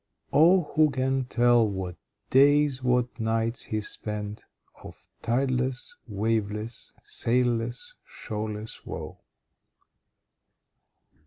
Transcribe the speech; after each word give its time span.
"O 0.33 0.63
who 0.73 0.89
can 0.89 1.25
tell 1.25 1.69
what 1.69 1.95
days, 2.31 2.81
what 2.81 3.19
nights 3.19 3.65
he 3.65 3.81
spent, 3.81 4.47
Of 4.83 5.07
tideless, 5.21 5.95
waveless, 6.07 6.91
sailless, 7.03 7.93
shoreless 8.03 8.83
woe." 8.83 9.19